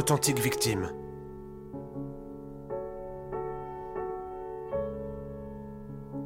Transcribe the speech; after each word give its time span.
Authentique 0.00 0.38
victime. 0.38 0.94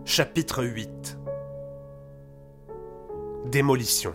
Chapitre 0.05 0.63
8 0.63 1.19
Démolition. 3.47 4.15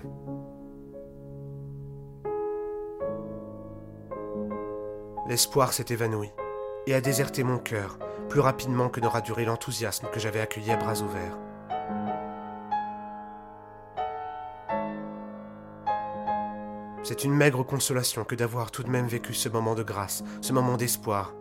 L'espoir 5.28 5.74
s'est 5.74 5.88
évanoui 5.90 6.32
et 6.88 6.94
a 6.94 7.02
déserté 7.02 7.44
mon 7.44 7.58
cœur 7.58 8.00
plus 8.30 8.40
rapidement 8.40 8.88
que 8.88 9.02
n'aura 9.02 9.20
duré 9.20 9.44
l'enthousiasme 9.44 10.08
que 10.10 10.22
j'avais 10.22 10.40
accueilli 10.40 10.72
à 10.72 10.78
bras 10.78 11.02
ouverts. 11.02 11.38
C'est 17.10 17.24
une 17.24 17.34
maigre 17.34 17.64
consolation 17.64 18.24
que 18.24 18.36
d'avoir 18.36 18.70
tout 18.70 18.84
de 18.84 18.90
même 18.92 19.08
vécu 19.08 19.34
ce 19.34 19.50
moment 19.50 19.74
de 19.74 19.82
grâce, 19.82 20.24
ce 20.42 20.54
moment 20.54 20.78
d'espoir. 20.78 21.34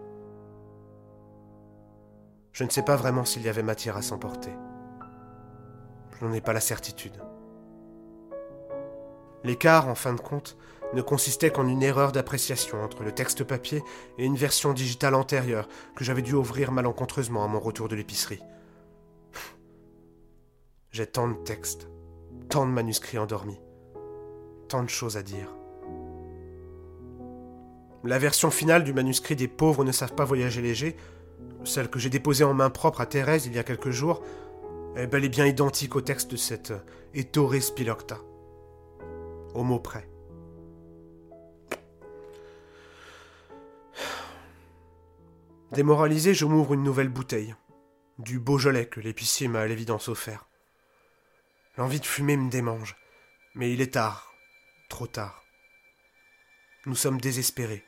Je 2.53 2.65
ne 2.65 2.71
sais 2.71 2.81
pas 2.81 2.97
vraiment 2.97 3.27
s'il 3.27 3.43
y 3.43 3.51
avait 3.51 3.63
matière 3.63 3.99
à 3.99 4.01
s'emporter. 4.01 4.49
Je 6.19 6.25
n'en 6.25 6.33
ai 6.33 6.41
pas 6.41 6.55
la 6.55 6.61
certitude. 6.61 7.23
L'écart, 9.45 9.89
en 9.89 9.95
fin 9.95 10.15
de 10.15 10.21
compte, 10.23 10.57
ne 10.95 11.03
consistait 11.03 11.51
qu'en 11.51 11.69
une 11.69 11.83
erreur 11.83 12.13
d'appréciation 12.13 12.83
entre 12.83 13.03
le 13.03 13.13
texte 13.13 13.45
papier 13.45 13.85
et 14.17 14.25
une 14.25 14.37
version 14.37 14.73
digitale 14.73 15.15
antérieure 15.15 15.69
que 15.95 16.03
j'avais 16.03 16.23
dû 16.23 16.33
ouvrir 16.33 16.73
malencontreusement 16.73 17.45
à 17.45 17.47
mon 17.47 17.61
retour 17.61 17.89
de 17.89 17.95
l'épicerie. 17.95 18.43
J'ai 20.93 21.07
tant 21.07 21.29
de 21.29 21.37
textes, 21.45 21.91
tant 22.49 22.65
de 22.65 22.73
manuscrits 22.73 23.19
endormis, 23.19 23.61
tant 24.69 24.83
de 24.83 24.89
choses 24.89 25.19
à 25.19 25.23
dire. 25.23 25.58
La 28.05 28.19
version 28.19 28.51
finale 28.51 28.85
du 28.85 28.93
manuscrit 28.93 29.37
des 29.37 29.49
pauvres 29.49 29.85
ne 29.85 29.93
savent 29.93 30.15
pas 30.15 30.25
voyager 30.25 30.63
léger, 30.63 30.97
celle 31.65 31.91
que 31.91 31.99
j'ai 31.99 32.11
déposée 32.11 32.45
en 32.45 32.55
main 32.55 32.71
propre 32.71 33.01
à 33.01 33.07
Thérèse 33.07 33.47
il 33.47 33.55
y 33.55 33.59
a 33.59 33.65
quelques 33.65 33.91
jours, 33.91 34.23
est 34.97 35.07
bel 35.07 35.25
et 35.25 35.29
bien 35.29 35.47
identique 35.47 35.97
au 35.97 36.01
texte 36.01 36.31
de 36.31 36.37
cette 36.37 36.73
Ettore 37.15 37.61
Spilocta. 37.61 38.19
Au 39.55 39.63
mot 39.65 39.81
près. 39.81 40.09
Démoralisé, 45.73 46.35
je 46.35 46.47
m'ouvre 46.47 46.75
une 46.75 46.83
nouvelle 46.83 47.09
bouteille. 47.09 47.55
Du 48.19 48.39
Beaujolais 48.39 48.87
que 48.87 49.01
l'épicier 49.01 49.49
m'a 49.49 49.61
à 49.61 49.67
l'évidence 49.67 50.09
offert. 50.09 50.49
L'envie 51.77 52.01
de 52.01 52.07
fumer 52.07 52.37
me 52.37 52.51
démange. 52.51 52.97
Mais 53.55 53.73
il 53.73 53.81
est 53.81 53.95
tard. 53.95 54.33
Trop 54.89 55.07
tard. 55.07 55.45
Nous 56.87 56.95
sommes 56.95 57.21
désespérés. 57.21 57.85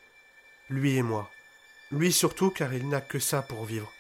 Lui 0.69 0.97
et 0.97 1.03
moi. 1.03 1.31
Lui 1.91 2.13
surtout 2.13 2.51
car 2.51 2.75
il 2.75 2.89
n'a 2.89 3.01
que 3.01 3.19
ça 3.19 3.43
pour 3.43 3.65
vivre. 3.65 3.91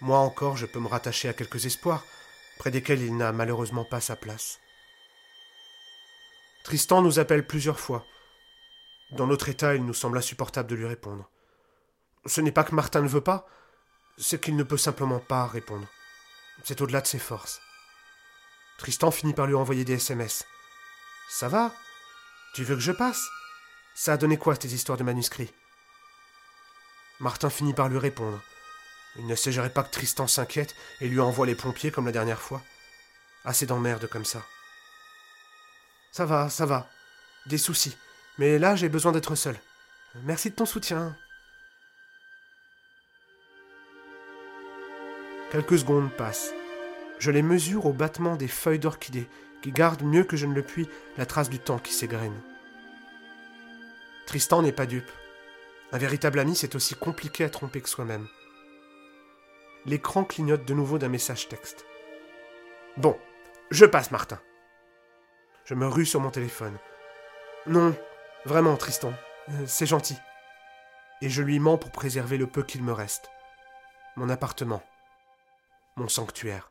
Moi 0.00 0.18
encore, 0.18 0.56
je 0.56 0.66
peux 0.66 0.80
me 0.80 0.88
rattacher 0.88 1.28
à 1.28 1.32
quelques 1.32 1.66
espoirs, 1.66 2.04
près 2.58 2.70
desquels 2.70 3.02
il 3.02 3.16
n'a 3.16 3.32
malheureusement 3.32 3.84
pas 3.84 4.00
sa 4.00 4.16
place. 4.16 4.60
Tristan 6.64 7.02
nous 7.02 7.18
appelle 7.18 7.46
plusieurs 7.46 7.80
fois. 7.80 8.04
Dans 9.12 9.26
notre 9.26 9.48
état, 9.48 9.74
il 9.74 9.84
nous 9.84 9.94
semble 9.94 10.18
insupportable 10.18 10.68
de 10.68 10.74
lui 10.74 10.86
répondre. 10.86 11.28
Ce 12.26 12.40
n'est 12.40 12.52
pas 12.52 12.64
que 12.64 12.74
Martin 12.74 13.00
ne 13.00 13.08
veut 13.08 13.22
pas, 13.22 13.48
c'est 14.18 14.40
qu'il 14.40 14.56
ne 14.56 14.64
peut 14.64 14.76
simplement 14.76 15.20
pas 15.20 15.46
répondre. 15.46 15.86
C'est 16.64 16.80
au-delà 16.80 17.00
de 17.00 17.06
ses 17.06 17.18
forces. 17.18 17.60
Tristan 18.78 19.10
finit 19.10 19.34
par 19.34 19.46
lui 19.46 19.54
envoyer 19.54 19.84
des 19.84 19.94
SMS. 19.94 20.44
Ça 21.28 21.48
va? 21.48 21.72
Tu 22.54 22.64
veux 22.64 22.74
que 22.74 22.80
je 22.80 22.92
passe? 22.92 23.28
Ça 24.00 24.12
a 24.12 24.16
donné 24.16 24.36
quoi 24.36 24.56
tes 24.56 24.68
histoires 24.68 24.96
de 24.96 25.02
manuscrits? 25.02 25.52
Martin 27.18 27.50
finit 27.50 27.74
par 27.74 27.88
lui 27.88 27.98
répondre. 27.98 28.40
Il 29.16 29.26
ne 29.26 29.34
s'agirait 29.34 29.72
pas 29.72 29.82
que 29.82 29.90
Tristan 29.90 30.28
s'inquiète 30.28 30.76
et 31.00 31.08
lui 31.08 31.18
envoie 31.18 31.46
les 31.46 31.56
pompiers 31.56 31.90
comme 31.90 32.06
la 32.06 32.12
dernière 32.12 32.40
fois? 32.40 32.62
Assez 33.44 33.66
d'emmerde 33.66 34.06
comme 34.06 34.24
ça. 34.24 34.44
Ça 36.12 36.26
va, 36.26 36.48
ça 36.48 36.64
va. 36.64 36.88
Des 37.46 37.58
soucis. 37.58 37.98
Mais 38.38 38.60
là, 38.60 38.76
j'ai 38.76 38.88
besoin 38.88 39.10
d'être 39.10 39.34
seul. 39.34 39.58
Merci 40.22 40.50
de 40.50 40.54
ton 40.54 40.64
soutien. 40.64 41.16
Quelques 45.50 45.80
secondes 45.80 46.12
passent. 46.12 46.52
Je 47.18 47.32
les 47.32 47.42
mesure 47.42 47.84
au 47.84 47.92
battement 47.92 48.36
des 48.36 48.46
feuilles 48.46 48.78
d'orchidée, 48.78 49.28
qui 49.60 49.72
gardent 49.72 50.04
mieux 50.04 50.22
que 50.22 50.36
je 50.36 50.46
ne 50.46 50.54
le 50.54 50.62
puis 50.62 50.88
la 51.16 51.26
trace 51.26 51.50
du 51.50 51.58
temps 51.58 51.80
qui 51.80 51.92
s'égrène. 51.92 52.40
Tristan 54.28 54.60
n'est 54.60 54.72
pas 54.72 54.84
dupe. 54.84 55.10
Un 55.90 55.96
véritable 55.96 56.38
ami, 56.38 56.54
c'est 56.54 56.74
aussi 56.74 56.94
compliqué 56.94 57.44
à 57.44 57.48
tromper 57.48 57.80
que 57.80 57.88
soi-même. 57.88 58.28
L'écran 59.86 60.22
clignote 60.22 60.66
de 60.66 60.74
nouveau 60.74 60.98
d'un 60.98 61.08
message 61.08 61.48
texte. 61.48 61.86
Bon, 62.98 63.18
je 63.70 63.86
passe, 63.86 64.10
Martin. 64.10 64.38
Je 65.64 65.72
me 65.72 65.88
rue 65.88 66.04
sur 66.04 66.20
mon 66.20 66.28
téléphone. 66.28 66.76
Non, 67.66 67.96
vraiment, 68.44 68.76
Tristan, 68.76 69.14
euh, 69.48 69.64
c'est 69.66 69.86
gentil. 69.86 70.18
Et 71.22 71.30
je 71.30 71.40
lui 71.40 71.58
mens 71.58 71.78
pour 71.78 71.90
préserver 71.90 72.36
le 72.36 72.46
peu 72.46 72.62
qu'il 72.62 72.82
me 72.82 72.92
reste. 72.92 73.30
Mon 74.16 74.28
appartement 74.28 74.82
mon 75.96 76.06
sanctuaire. 76.08 76.70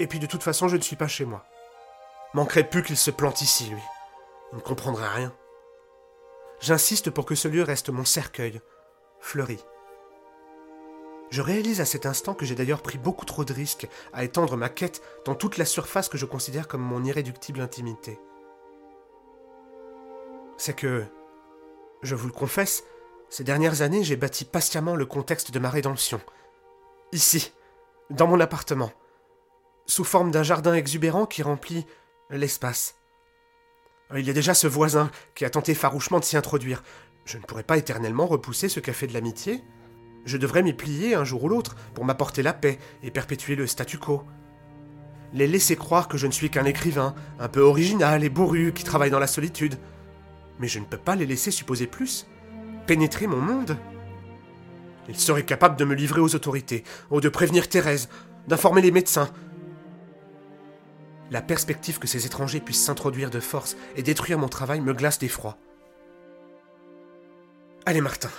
Et 0.00 0.08
puis 0.08 0.18
de 0.18 0.26
toute 0.26 0.42
façon, 0.42 0.66
je 0.66 0.76
ne 0.76 0.82
suis 0.82 0.96
pas 0.96 1.06
chez 1.06 1.24
moi. 1.24 1.46
Manquerait 2.34 2.68
plus 2.68 2.82
qu'il 2.82 2.96
se 2.96 3.12
plante 3.12 3.40
ici, 3.40 3.70
lui. 3.70 3.82
Il 4.52 4.56
ne 4.56 4.60
comprendrait 4.60 5.08
rien. 5.08 5.32
J'insiste 6.60 7.10
pour 7.10 7.26
que 7.26 7.34
ce 7.34 7.48
lieu 7.48 7.62
reste 7.62 7.90
mon 7.90 8.04
cercueil, 8.04 8.60
fleuri. 9.20 9.58
Je 11.30 11.42
réalise 11.42 11.80
à 11.80 11.84
cet 11.84 12.06
instant 12.06 12.34
que 12.34 12.44
j'ai 12.44 12.54
d'ailleurs 12.54 12.82
pris 12.82 12.98
beaucoup 12.98 13.24
trop 13.24 13.44
de 13.44 13.52
risques 13.52 13.88
à 14.12 14.24
étendre 14.24 14.56
ma 14.56 14.68
quête 14.68 15.02
dans 15.24 15.34
toute 15.34 15.56
la 15.56 15.64
surface 15.64 16.08
que 16.08 16.18
je 16.18 16.26
considère 16.26 16.68
comme 16.68 16.82
mon 16.82 17.02
irréductible 17.02 17.60
intimité. 17.60 18.20
C'est 20.56 20.76
que, 20.76 21.04
je 22.02 22.14
vous 22.14 22.28
le 22.28 22.32
confesse, 22.32 22.84
ces 23.30 23.42
dernières 23.42 23.82
années 23.82 24.04
j'ai 24.04 24.16
bâti 24.16 24.44
patiemment 24.44 24.94
le 24.94 25.06
contexte 25.06 25.50
de 25.50 25.58
ma 25.58 25.70
rédemption. 25.70 26.20
Ici, 27.12 27.52
dans 28.10 28.28
mon 28.28 28.38
appartement, 28.38 28.92
sous 29.86 30.04
forme 30.04 30.30
d'un 30.30 30.42
jardin 30.42 30.74
exubérant 30.74 31.26
qui 31.26 31.42
remplit 31.42 31.86
l'espace. 32.30 32.96
Il 34.12 34.26
y 34.26 34.30
a 34.30 34.34
déjà 34.34 34.54
ce 34.54 34.66
voisin 34.66 35.10
qui 35.34 35.44
a 35.44 35.50
tenté 35.50 35.74
farouchement 35.74 36.20
de 36.20 36.24
s'y 36.24 36.36
introduire. 36.36 36.82
Je 37.24 37.38
ne 37.38 37.42
pourrais 37.42 37.62
pas 37.62 37.78
éternellement 37.78 38.26
repousser 38.26 38.68
ce 38.68 38.80
café 38.80 39.06
de 39.06 39.14
l'amitié. 39.14 39.64
Je 40.26 40.36
devrais 40.36 40.62
m'y 40.62 40.74
plier 40.74 41.14
un 41.14 41.24
jour 41.24 41.44
ou 41.44 41.48
l'autre 41.48 41.74
pour 41.94 42.04
m'apporter 42.04 42.42
la 42.42 42.52
paix 42.52 42.78
et 43.02 43.10
perpétuer 43.10 43.56
le 43.56 43.66
statu 43.66 43.98
quo. 43.98 44.24
Les 45.32 45.46
laisser 45.46 45.74
croire 45.74 46.06
que 46.06 46.18
je 46.18 46.26
ne 46.26 46.32
suis 46.32 46.50
qu'un 46.50 46.64
écrivain, 46.64 47.14
un 47.40 47.48
peu 47.48 47.60
original 47.60 48.22
et 48.24 48.28
bourru 48.28 48.72
qui 48.72 48.84
travaille 48.84 49.10
dans 49.10 49.18
la 49.18 49.26
solitude. 49.26 49.76
Mais 50.60 50.68
je 50.68 50.78
ne 50.78 50.84
peux 50.84 50.98
pas 50.98 51.16
les 51.16 51.26
laisser 51.26 51.50
supposer 51.50 51.86
plus, 51.86 52.26
pénétrer 52.86 53.26
mon 53.26 53.40
monde. 53.40 53.76
Il 55.08 55.18
serait 55.18 55.44
capable 55.44 55.76
de 55.76 55.84
me 55.84 55.94
livrer 55.94 56.20
aux 56.20 56.34
autorités, 56.34 56.84
ou 57.10 57.20
de 57.20 57.28
prévenir 57.28 57.68
Thérèse, 57.68 58.08
d'informer 58.46 58.80
les 58.80 58.92
médecins. 58.92 59.30
La 61.30 61.42
perspective 61.42 61.98
que 61.98 62.06
ces 62.06 62.26
étrangers 62.26 62.60
puissent 62.60 62.84
s'introduire 62.84 63.30
de 63.30 63.40
force 63.40 63.76
et 63.96 64.02
détruire 64.02 64.38
mon 64.38 64.48
travail 64.48 64.80
me 64.80 64.92
glace 64.92 65.18
d'effroi. 65.18 65.56
Allez 67.86 68.00
Martin, 68.00 68.30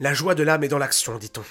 la 0.00 0.14
joie 0.14 0.34
de 0.34 0.42
l'âme 0.42 0.64
est 0.64 0.68
dans 0.68 0.78
l'action, 0.78 1.18
dit-on. 1.18 1.44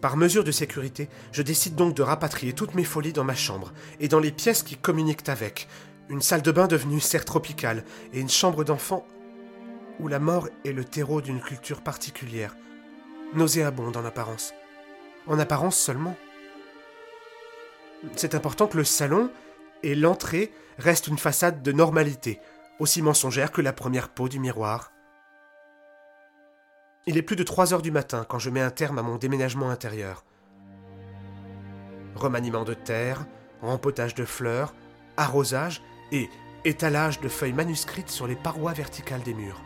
Par 0.00 0.16
mesure 0.16 0.44
de 0.44 0.52
sécurité, 0.52 1.08
je 1.32 1.42
décide 1.42 1.76
donc 1.76 1.94
de 1.94 2.02
rapatrier 2.02 2.52
toutes 2.52 2.74
mes 2.74 2.84
folies 2.84 3.14
dans 3.14 3.24
ma 3.24 3.34
chambre 3.34 3.72
et 4.00 4.08
dans 4.08 4.20
les 4.20 4.32
pièces 4.32 4.62
qui 4.62 4.76
communiquent 4.76 5.28
avec, 5.28 5.66
une 6.10 6.20
salle 6.20 6.42
de 6.42 6.52
bain 6.52 6.66
devenue 6.66 7.00
serre 7.00 7.24
tropicale 7.24 7.84
et 8.12 8.20
une 8.20 8.28
chambre 8.28 8.64
d'enfant 8.64 9.06
où 10.00 10.08
la 10.08 10.18
mort 10.18 10.48
est 10.64 10.72
le 10.72 10.84
terreau 10.84 11.20
d'une 11.20 11.40
culture 11.40 11.80
particulière, 11.80 12.56
nauséabonde 13.34 13.96
en 13.96 14.04
apparence. 14.04 14.52
En 15.26 15.38
apparence 15.38 15.78
seulement. 15.78 16.16
C'est 18.16 18.34
important 18.34 18.66
que 18.66 18.76
le 18.76 18.84
salon 18.84 19.30
et 19.82 19.94
l'entrée 19.94 20.52
restent 20.78 21.08
une 21.08 21.18
façade 21.18 21.62
de 21.62 21.72
normalité, 21.72 22.40
aussi 22.78 23.02
mensongère 23.02 23.52
que 23.52 23.60
la 23.60 23.72
première 23.72 24.08
peau 24.08 24.28
du 24.28 24.38
miroir. 24.38 24.92
Il 27.06 27.18
est 27.18 27.22
plus 27.22 27.36
de 27.36 27.42
3 27.42 27.74
heures 27.74 27.82
du 27.82 27.90
matin 27.90 28.24
quand 28.28 28.38
je 28.38 28.50
mets 28.50 28.62
un 28.62 28.70
terme 28.70 28.98
à 28.98 29.02
mon 29.02 29.16
déménagement 29.16 29.70
intérieur. 29.70 30.24
Remaniement 32.14 32.64
de 32.64 32.74
terre, 32.74 33.26
rempotage 33.60 34.14
de 34.14 34.24
fleurs, 34.24 34.74
arrosage 35.16 35.82
et 36.12 36.30
étalage 36.64 37.20
de 37.20 37.28
feuilles 37.28 37.52
manuscrites 37.52 38.08
sur 38.08 38.26
les 38.26 38.36
parois 38.36 38.72
verticales 38.72 39.22
des 39.22 39.34
murs. 39.34 39.62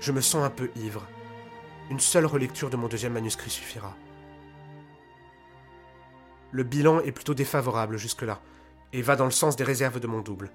Je 0.00 0.12
me 0.12 0.20
sens 0.20 0.44
un 0.44 0.50
peu 0.50 0.70
ivre. 0.76 1.06
Une 1.90 2.00
seule 2.00 2.26
relecture 2.26 2.70
de 2.70 2.76
mon 2.76 2.88
deuxième 2.88 3.12
manuscrit 3.12 3.50
suffira. 3.50 3.94
Le 6.50 6.62
bilan 6.62 7.00
est 7.00 7.12
plutôt 7.12 7.34
défavorable 7.34 7.98
jusque-là, 7.98 8.40
et 8.92 9.02
va 9.02 9.16
dans 9.16 9.24
le 9.24 9.30
sens 9.30 9.56
des 9.56 9.64
réserves 9.64 10.00
de 10.00 10.06
mon 10.06 10.20
double. 10.20 10.50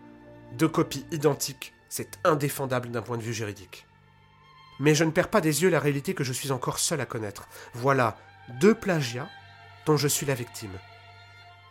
Deux 0.54 0.68
copies 0.68 1.06
identiques, 1.12 1.74
c'est 1.90 2.20
indéfendable 2.24 2.90
d'un 2.90 3.02
point 3.02 3.18
de 3.18 3.24
vue 3.24 3.34
juridique. 3.34 3.86
Mais 4.80 4.96
je 4.96 5.04
ne 5.04 5.12
perds 5.12 5.30
pas 5.30 5.42
des 5.42 5.64
yeux 5.64 5.70
la 5.70 5.80
réalité 5.80 6.14
que 6.14 6.24
je 6.24 6.34
suis 6.34 6.52
encore 6.52 6.80
seul 6.80 7.02
à 7.02 7.06
connaître. 7.06 7.48
Voilà 7.74 8.18
deux 8.60 8.74
plagiats 8.74 9.30
dont 9.86 9.98
je 9.98 10.08
suis 10.08 10.26
la 10.26 10.34
victime. 10.34 10.72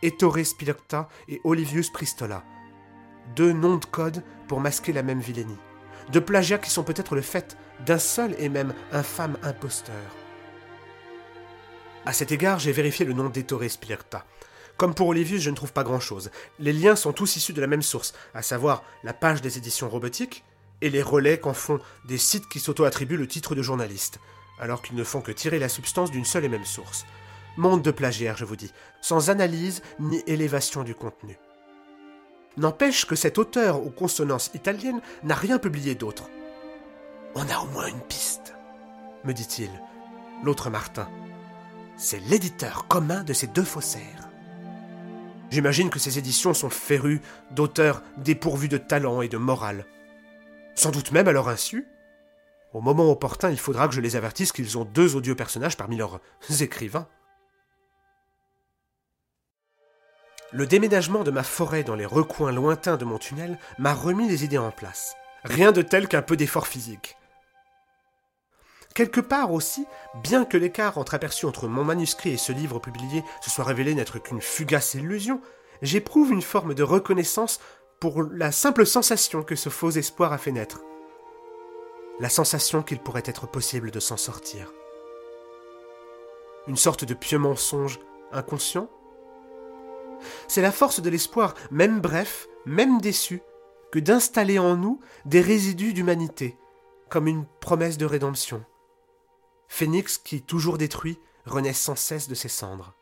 Ettore 0.03 0.45
Spilocta 0.45 1.09
et 1.29 1.41
Olivius 1.45 1.91
Pristola. 1.91 2.45
Deux 3.37 3.53
noms 3.53 3.77
de 3.77 3.85
code 3.85 4.23
pour 4.49 4.61
masquer 4.61 4.93
la 4.93 5.03
même 5.03 5.21
vilainie. 5.21 5.59
Deux 6.11 6.21
plagiats 6.21 6.59
qui 6.59 6.71
sont 6.71 6.83
peut-être 6.83 7.15
le 7.15 7.23
fait 7.23 7.57
d'un 7.87 7.99
seul 7.99 8.35
et 8.39 8.49
même 8.49 8.75
infâme 8.93 9.37
imposteur. 9.43 10.22
À 12.05 12.13
cet 12.13 12.33
égard, 12.33 12.59
j'ai 12.59 12.73
vérifié 12.73 13.05
le 13.05 13.13
nom 13.13 13.29
d'Ettore 13.29 13.63
Spilocta. 13.69 14.25
Comme 14.77 14.95
pour 14.95 15.07
Olivius, 15.07 15.41
je 15.41 15.51
ne 15.51 15.55
trouve 15.55 15.73
pas 15.73 15.85
grand-chose. 15.85 16.33
Les 16.59 16.73
liens 16.73 16.97
sont 16.97 17.13
tous 17.13 17.37
issus 17.37 17.53
de 17.53 17.61
la 17.61 17.69
même 17.69 17.83
source, 17.83 18.13
à 18.35 18.43
savoir 18.43 18.83
la 19.05 19.13
page 19.13 19.41
des 19.41 19.57
éditions 19.57 19.89
robotiques 19.89 20.45
et 20.81 20.91
les 20.91 21.03
relais 21.03 21.39
qu'en 21.39 21.55
font 21.55 21.79
des 22.05 22.19
sites 22.19 22.49
qui 22.49 22.59
s'auto-attribuent 22.59 23.17
le 23.17 23.29
titre 23.29 23.55
de 23.55 23.63
journaliste, 23.63 24.19
alors 24.59 24.83
qu'ils 24.83 24.97
ne 24.97 25.05
font 25.05 25.21
que 25.21 25.31
tirer 25.31 25.61
la 25.61 25.69
substance 25.69 26.11
d'une 26.11 26.25
seule 26.25 26.45
et 26.45 26.49
même 26.49 26.65
source. 26.65 27.07
Monde 27.57 27.83
de 27.83 27.93
plagiaire, 27.93 28.37
je 28.37 28.45
vous 28.45 28.57
dis, 28.57 28.73
sans 29.01 29.31
analyse 29.31 29.83
ni 30.01 30.25
élévation 30.27 30.83
du 30.83 30.97
contenu. 30.97 31.39
N'empêche 32.57 33.07
que 33.07 33.15
cet 33.15 33.39
auteur 33.39 33.87
aux 33.87 33.91
consonances 33.91 34.51
italiennes 34.55 35.01
n'a 35.23 35.37
rien 35.37 35.59
publié 35.59 35.95
d'autre. 35.95 36.29
On 37.37 37.49
a 37.49 37.59
au 37.61 37.67
moins 37.67 37.87
une 37.87 38.01
piste, 38.01 38.55
me 39.25 39.33
dit-il. 39.33 39.71
L'autre 40.43 40.69
Martin. 40.69 41.09
C'est 41.97 42.21
l'éditeur 42.21 42.89
commun 42.89 43.23
de 43.23 43.33
ces 43.33 43.47
deux 43.47 43.65
faussaires. 43.65 44.29
J'imagine 45.51 45.91
que 45.91 45.99
ces 45.99 46.19
éditions 46.19 46.55
sont 46.55 46.71
férues 46.71 47.21
d'auteurs 47.51 48.03
dépourvus 48.17 48.69
de 48.69 48.79
talent 48.79 49.21
et 49.21 49.29
de 49.29 49.37
morale. 49.37 49.85
Sans 50.75 50.91
doute 50.91 51.13
même 51.13 51.29
à 51.29 51.33
leur 51.33 51.49
insu. 51.49 51.87
Au 52.73 52.81
moment 52.81 53.11
opportun, 53.11 53.51
il 53.51 53.59
faudra 53.59 53.87
que 53.87 53.95
je 53.95 54.01
les 54.01 54.17
avertisse 54.17 54.53
qu'ils 54.53 54.79
ont 54.79 54.85
deux 54.85 55.15
odieux 55.15 55.35
personnages 55.35 55.77
parmi 55.77 55.97
leurs 55.97 56.21
écrivains. 56.61 57.07
Le 60.53 60.67
déménagement 60.67 61.23
de 61.23 61.31
ma 61.31 61.43
forêt 61.43 61.83
dans 61.83 61.95
les 61.95 62.07
recoins 62.07 62.53
lointains 62.53 62.97
de 62.97 63.05
mon 63.05 63.19
tunnel 63.19 63.59
m'a 63.79 63.95
remis 63.95 64.29
les 64.29 64.45
idées 64.45 64.59
en 64.59 64.71
place. 64.71 65.15
Rien 65.45 65.73
de 65.73 65.83
tel 65.83 66.09
qu'un 66.09 66.23
peu 66.23 66.37
d'effort 66.37 66.67
physique. 66.67 67.17
Quelque 68.95 69.21
part 69.21 69.53
aussi, 69.53 69.87
bien 70.23 70.45
que 70.45 70.57
l'écart 70.57 70.99
entreaperçu 70.99 71.47
entre 71.47 71.67
mon 71.67 71.85
manuscrit 71.85 72.31
et 72.31 72.37
ce 72.37 72.53
livre 72.53 72.79
publié 72.79 73.25
se 73.41 73.51
soit 73.51 73.65
révélé 73.65 73.95
n'être 73.95 74.19
qu'une 74.19 74.41
fugace 74.41 74.95
illusion, 74.95 75.41
j'éprouve 75.81 76.33
une 76.33 76.43
forme 76.43 76.75
de 76.75 76.83
reconnaissance 76.83 77.61
pour 78.01 78.23
la 78.23 78.53
simple 78.53 78.85
sensation 78.85 79.43
que 79.43 79.57
ce 79.57 79.69
faux 79.69 79.91
espoir 79.91 80.33
a 80.33 80.39
fait 80.39 80.53
naître. 80.53 80.83
La 82.21 82.29
sensation 82.29 82.83
qu'il 82.83 82.99
pourrait 82.99 83.23
être 83.25 83.47
possible 83.47 83.91
de 83.91 84.01
s'en 84.01 84.17
sortir. 84.17 84.73
Une 86.69 86.77
sorte 86.77 87.05
de 87.05 87.15
pieux 87.15 87.39
mensonge 87.39 87.99
inconscient 88.33 88.89
c'est 90.49 90.63
la 90.63 90.73
force 90.73 91.01
de 91.01 91.11
l'espoir, 91.11 91.55
même 91.71 92.01
bref, 92.01 92.49
même 92.67 93.01
déçu, 93.01 93.43
que 93.91 93.99
d'installer 93.99 94.59
en 94.59 94.77
nous 94.77 95.01
des 95.25 95.41
résidus 95.41 95.93
d'humanité, 95.93 96.57
comme 97.09 97.27
une 97.27 97.45
promesse 97.61 97.99
de 97.99 98.07
rédemption. 98.07 98.65
Phénix 99.75 100.19
qui, 100.19 100.43
toujours 100.43 100.77
détruit, 100.77 101.19
renaît 101.47 101.73
sans 101.73 101.97
cesse 101.97 102.29
de 102.29 102.35
ses 102.35 102.51
cendres. 102.51 102.93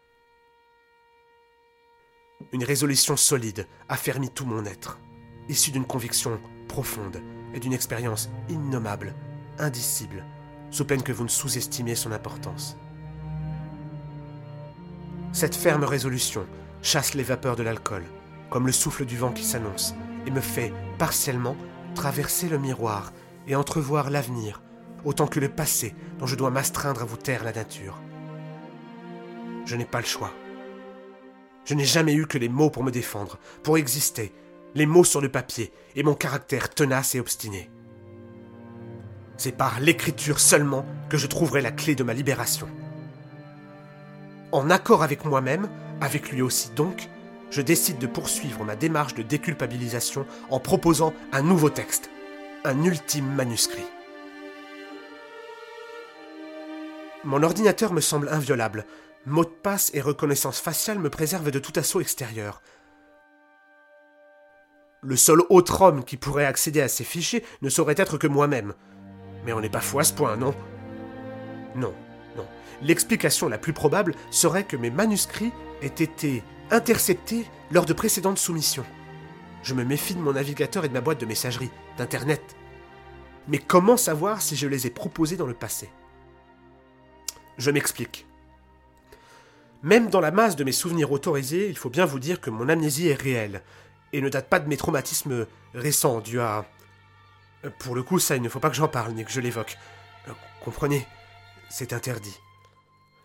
Une 2.52 2.62
résolution 2.62 3.17
solide 3.17 3.67
affermit 3.88 4.31
tout 4.31 4.46
mon 4.46 4.64
être, 4.64 5.00
issue 5.49 5.72
d'une 5.72 5.84
conviction 5.84 6.40
profonde 6.69 7.20
et 7.55 7.58
d'une 7.58 7.72
expérience 7.72 8.31
innommable, 8.49 9.17
indicible, 9.58 10.25
sous 10.70 10.84
peine 10.84 11.02
que 11.02 11.11
vous 11.11 11.25
ne 11.25 11.28
sous-estimiez 11.28 11.96
son 11.96 12.12
importance. 12.12 12.76
Cette 15.32 15.56
ferme 15.56 15.82
résolution 15.82 16.46
chasse 16.82 17.14
les 17.14 17.25
vapeurs 17.25 17.56
de 17.56 17.64
l'alcool, 17.64 18.05
comme 18.49 18.66
le 18.66 18.73
souffle 18.73 19.06
du 19.06 19.16
vent 19.16 19.32
qui 19.32 19.44
s'annonce, 19.44 19.96
et 20.25 20.31
me 20.31 20.40
fait, 20.40 20.73
partiellement, 20.99 21.56
traverser 21.96 22.49
le 22.49 22.58
miroir 22.58 23.12
et 23.49 23.56
entrevoir 23.56 24.08
l'avenir, 24.08 24.62
autant 25.05 25.26
que 25.26 25.41
le 25.41 25.49
passé 25.49 25.94
dont 26.19 26.26
je 26.26 26.37
dois 26.37 26.50
m'astreindre 26.50 27.02
à 27.02 27.05
vous 27.05 27.17
taire 27.17 27.44
la 27.44 27.52
nature. 27.52 28.00
Je 29.64 29.76
n'ai 29.76 29.85
pas 29.85 30.00
le 30.00 30.06
choix. 30.06 30.32
Je 31.64 31.75
n'ai 31.75 31.85
jamais 31.85 32.14
eu 32.14 32.26
que 32.26 32.38
les 32.38 32.49
mots 32.49 32.70
pour 32.70 32.82
me 32.82 32.91
défendre, 32.91 33.38
pour 33.62 33.76
exister, 33.76 34.32
les 34.75 34.87
mots 34.87 35.05
sur 35.05 35.20
le 35.20 35.29
papier 35.29 35.73
et 35.94 36.02
mon 36.02 36.14
caractère 36.14 36.70
tenace 36.70 37.14
et 37.14 37.20
obstiné. 37.20 37.70
C'est 39.37 39.56
par 39.56 39.81
l'écriture 39.81 40.41
seulement 40.41 40.85
que 41.08 41.17
je 41.17 41.26
trouverai 41.26 41.61
la 41.61 41.73
clé 41.73 41.94
de 41.94 42.05
ma 42.05 42.14
libération. 42.14 42.69
En 44.52 44.70
accord 44.70 45.02
avec 45.02 45.25
moi-même, 45.25 45.69
avec 46.00 46.31
lui 46.31 46.43
aussi 46.43 46.70
donc, 46.70 47.08
je 47.50 47.62
décide 47.62 47.99
de 47.99 48.06
poursuivre 48.06 48.64
ma 48.64 48.76
démarche 48.76 49.14
de 49.14 49.23
déculpabilisation 49.23 50.26
en 50.50 50.61
proposant 50.61 51.12
un 51.32 51.43
nouveau 51.43 51.70
texte, 51.70 52.11
un 52.64 52.85
ultime 52.85 53.32
manuscrit. 53.35 53.87
Mon 57.25 57.43
ordinateur 57.43 57.93
me 57.93 58.00
semble 58.00 58.31
inviolable. 58.31 58.87
Mot 59.26 59.44
de 59.44 59.50
passe 59.50 59.90
et 59.93 60.00
reconnaissance 60.00 60.58
faciale 60.58 60.99
me 60.99 61.11
préservent 61.11 61.50
de 61.50 61.58
tout 61.58 61.72
assaut 61.76 62.00
extérieur. 62.00 62.62
Le 65.02 65.17
seul 65.17 65.40
autre 65.50 65.82
homme 65.82 66.05
qui 66.05 66.17
pourrait 66.17 66.46
accéder 66.46 66.81
à 66.81 66.88
ces 66.88 67.05
fichiers 67.05 67.44
ne 67.61 67.69
saurait 67.69 67.94
être 67.99 68.17
que 68.17 68.26
moi-même. 68.26 68.72
Mais 69.44 69.52
on 69.52 69.61
n'est 69.61 69.69
pas 69.69 69.81
fou 69.81 69.99
à 69.99 70.05
ce 70.05 70.14
point, 70.14 70.37
non? 70.37 70.55
Non, 71.75 71.94
non. 72.37 72.46
L'explication 72.82 73.49
la 73.49 73.58
plus 73.58 73.75
probable 73.75 74.14
serait 74.31 74.64
que 74.64 74.76
mes 74.76 74.90
manuscrits 74.90 75.52
aient 75.82 75.87
été 75.88 76.43
interceptés 76.70 77.46
lors 77.70 77.84
de 77.84 77.93
précédentes 77.93 78.38
soumissions. 78.38 78.87
Je 79.62 79.75
me 79.75 79.84
méfie 79.84 80.14
de 80.14 80.20
mon 80.20 80.32
navigateur 80.32 80.87
et 80.87 80.88
de 80.88 80.94
ma 80.94 81.02
boîte 81.02 81.20
de 81.20 81.26
messagerie, 81.26 81.71
d'Internet. 81.99 82.56
Mais 83.47 83.59
comment 83.59 83.99
savoir 83.99 84.40
si 84.40 84.56
je 84.56 84.66
les 84.66 84.87
ai 84.87 84.90
proposés 84.90 85.37
dans 85.37 85.47
le 85.47 85.54
passé? 85.54 85.90
Je 87.59 87.71
m'explique. 87.71 88.26
Même 89.83 90.11
dans 90.11 90.21
la 90.21 90.30
masse 90.30 90.57
de 90.57 90.64
mes 90.64 90.73
souvenirs 90.73 91.11
autorisés, 91.11 91.69
il 91.69 91.78
faut 91.78 91.88
bien 91.88 92.04
vous 92.04 92.19
dire 92.19 92.40
que 92.40 92.50
mon 92.50 92.69
amnésie 92.69 93.09
est 93.09 93.21
réelle, 93.21 93.62
et 94.12 94.21
ne 94.21 94.28
date 94.28 94.49
pas 94.49 94.61
de 94.61 94.69
mes 94.69 94.76
traumatismes 94.76 95.47
récents 95.75 96.21
dus 96.21 96.40
à... 96.40 96.66
Pour 97.78 97.95
le 97.95 98.02
coup, 98.02 98.19
ça, 98.19 98.37
il 98.37 98.42
ne 98.42 98.49
faut 98.49 98.61
pas 98.61 98.71
que 98.71 98.76
j'en 98.76 98.88
parle, 98.88 99.12
ni 99.12 99.25
que 99.25 99.30
je 99.30 99.40
l'évoque. 99.40 99.78
Euh, 100.28 100.33
comprenez, 100.64 101.07
c'est 101.69 101.92
interdit. 101.92 102.38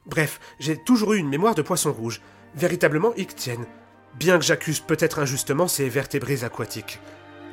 Bref, 0.06 0.40
j'ai 0.60 0.78
toujours 0.78 1.14
eu 1.14 1.18
une 1.18 1.30
mémoire 1.30 1.56
de 1.56 1.62
poisson 1.62 1.92
rouge, 1.92 2.22
véritablement 2.54 3.14
ictienne, 3.16 3.66
bien 4.14 4.38
que 4.38 4.46
j'accuse 4.46 4.80
peut-être 4.80 5.20
injustement 5.20 5.68
ces 5.68 5.90
vertébrés 5.90 6.44
aquatiques. 6.44 7.00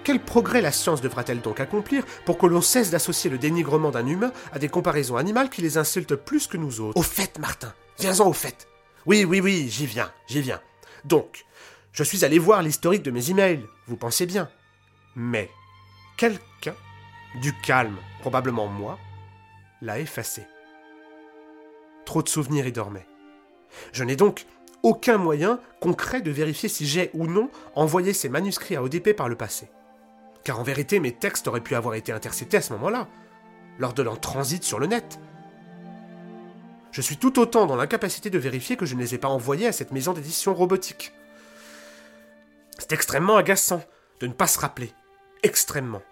Quel 0.04 0.18
progrès 0.18 0.60
la 0.60 0.72
science 0.72 1.00
devra-t-elle 1.00 1.40
donc 1.40 1.60
accomplir 1.60 2.04
pour 2.24 2.36
que 2.36 2.46
l'on 2.46 2.60
cesse 2.60 2.90
d'associer 2.90 3.30
le 3.30 3.38
dénigrement 3.38 3.90
d'un 3.90 4.06
humain 4.06 4.32
à 4.52 4.58
des 4.58 4.68
comparaisons 4.68 5.16
animales 5.16 5.48
qui 5.48 5.62
les 5.62 5.78
insultent 5.78 6.16
plus 6.16 6.48
que 6.48 6.56
nous 6.56 6.80
autres? 6.80 6.98
Au 6.98 7.02
fait, 7.02 7.38
Martin, 7.38 7.72
viens-en 8.00 8.26
au 8.26 8.32
fait. 8.32 8.66
Oui, 9.06 9.24
oui, 9.24 9.40
oui, 9.40 9.68
j'y 9.68 9.86
viens, 9.86 10.10
j'y 10.26 10.40
viens. 10.40 10.60
Donc, 11.04 11.44
je 11.92 12.02
suis 12.02 12.24
allé 12.24 12.38
voir 12.38 12.62
l'historique 12.62 13.02
de 13.02 13.12
mes 13.12 13.30
emails, 13.30 13.64
vous 13.86 13.96
pensez 13.96 14.26
bien. 14.26 14.48
Mais, 15.14 15.50
quelqu'un, 16.16 16.74
du 17.40 17.52
calme, 17.60 17.96
probablement 18.20 18.66
moi, 18.66 18.98
l'a 19.82 20.00
effacé. 20.00 20.46
Trop 22.04 22.22
de 22.22 22.28
souvenirs 22.28 22.66
y 22.66 22.72
dormaient. 22.72 23.06
Je 23.92 24.02
n'ai 24.02 24.16
donc 24.16 24.46
aucun 24.82 25.16
moyen 25.16 25.60
concret 25.80 26.22
de 26.22 26.30
vérifier 26.30 26.68
si 26.68 26.86
j'ai 26.86 27.10
ou 27.14 27.26
non 27.28 27.50
envoyé 27.76 28.12
ces 28.12 28.28
manuscrits 28.28 28.74
à 28.74 28.82
ODP 28.82 29.12
par 29.14 29.28
le 29.28 29.36
passé. 29.36 29.68
Car 30.44 30.58
en 30.58 30.62
vérité, 30.62 31.00
mes 31.00 31.12
textes 31.12 31.48
auraient 31.48 31.60
pu 31.60 31.74
avoir 31.74 31.94
été 31.94 32.12
interceptés 32.12 32.56
à 32.56 32.62
ce 32.62 32.72
moment-là, 32.74 33.08
lors 33.78 33.92
de 33.92 34.02
leur 34.02 34.20
transit 34.20 34.62
sur 34.62 34.78
le 34.78 34.86
net. 34.86 35.20
Je 36.90 37.00
suis 37.00 37.16
tout 37.16 37.38
autant 37.38 37.66
dans 37.66 37.76
l'incapacité 37.76 38.28
de 38.28 38.38
vérifier 38.38 38.76
que 38.76 38.86
je 38.86 38.94
ne 38.94 39.00
les 39.00 39.14
ai 39.14 39.18
pas 39.18 39.28
envoyés 39.28 39.66
à 39.66 39.72
cette 39.72 39.92
maison 39.92 40.12
d'édition 40.12 40.54
robotique. 40.54 41.12
C'est 42.78 42.92
extrêmement 42.92 43.36
agaçant 43.36 43.82
de 44.20 44.26
ne 44.26 44.32
pas 44.32 44.46
se 44.46 44.58
rappeler. 44.58 44.92
Extrêmement. 45.42 46.02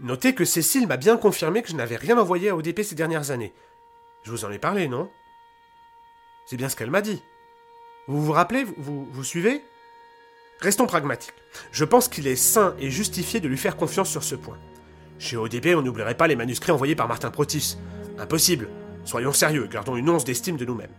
Notez 0.00 0.34
que 0.34 0.44
Cécile 0.44 0.86
m'a 0.86 0.96
bien 0.96 1.16
confirmé 1.16 1.62
que 1.62 1.68
je 1.68 1.76
n'avais 1.76 1.96
rien 1.96 2.16
envoyé 2.16 2.50
à 2.50 2.56
ODP 2.56 2.82
ces 2.82 2.94
dernières 2.94 3.30
années, 3.30 3.52
je 4.26 4.32
vous 4.32 4.44
en 4.44 4.50
ai 4.50 4.58
parlé, 4.58 4.88
non? 4.88 5.08
C'est 6.46 6.56
bien 6.56 6.68
ce 6.68 6.74
qu'elle 6.74 6.90
m'a 6.90 7.00
dit. 7.00 7.22
Vous 8.08 8.20
vous 8.20 8.32
rappelez? 8.32 8.64
Vous, 8.64 9.04
vous, 9.04 9.22
suivez? 9.22 9.62
Restons 10.60 10.86
pragmatiques. 10.86 11.34
Je 11.70 11.84
pense 11.84 12.08
qu'il 12.08 12.26
est 12.26 12.36
sain 12.36 12.74
et 12.78 12.90
justifié 12.90 13.40
de 13.40 13.48
lui 13.48 13.58
faire 13.58 13.76
confiance 13.76 14.08
sur 14.08 14.24
ce 14.24 14.34
point. 14.34 14.56
Chez 15.18 15.36
ODP, 15.36 15.74
on 15.76 15.82
n'oublierait 15.82 16.16
pas 16.16 16.26
les 16.26 16.36
manuscrits 16.36 16.72
envoyés 16.72 16.94
par 16.94 17.08
Martin 17.08 17.30
Protis. 17.30 17.76
Impossible. 18.18 18.68
Soyons 19.04 19.32
sérieux, 19.32 19.68
gardons 19.70 19.96
une 19.96 20.08
once 20.08 20.24
d'estime 20.24 20.56
de 20.56 20.64
nous-mêmes. 20.64 20.94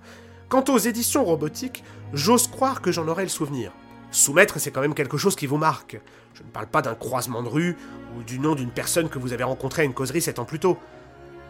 Quant 0.48 0.64
aux 0.70 0.78
éditions 0.78 1.26
robotiques, 1.26 1.84
j'ose 2.14 2.48
croire 2.48 2.82
que 2.82 2.92
j'en 2.92 3.08
aurai 3.08 3.24
le 3.24 3.30
souvenir. 3.30 3.72
Soumettre, 4.12 4.60
c'est 4.60 4.72
quand 4.72 4.82
même 4.82 4.94
quelque 4.94 5.18
chose 5.18 5.36
qui 5.36 5.48
vous 5.48 5.58
marque. 5.58 6.00
Je 6.34 6.44
ne 6.44 6.48
parle 6.48 6.68
pas 6.68 6.82
d'un 6.82 6.96
croisement 6.96 7.44
de 7.44 7.50
rue 7.50 7.76
ou 8.18 8.24
du 8.24 8.40
nom 8.40 8.56
d'une 8.56 8.70
personne 8.70 9.10
que 9.10 9.20
vous 9.20 9.34
avez 9.34 9.44
rencontrée 9.44 9.82
à 9.82 9.86
une 9.86 9.94
causerie 9.94 10.22
sept 10.22 10.40
ans 10.40 10.46
plus 10.46 10.60
tôt. 10.60 10.78